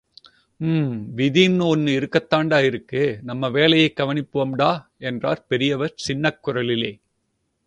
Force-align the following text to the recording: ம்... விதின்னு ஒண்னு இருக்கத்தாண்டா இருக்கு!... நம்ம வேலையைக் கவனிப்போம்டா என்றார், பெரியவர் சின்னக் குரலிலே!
ம்... 0.59 1.17
விதின்னு 1.17 1.65
ஒண்னு 1.67 1.91
இருக்கத்தாண்டா 1.97 2.63
இருக்கு!... 2.63 3.19
நம்ம 3.21 3.49
வேலையைக் 3.49 3.97
கவனிப்போம்டா 3.97 4.71
என்றார், 4.97 5.45
பெரியவர் 5.47 5.93
சின்னக் 5.95 6.43
குரலிலே! 6.47 6.91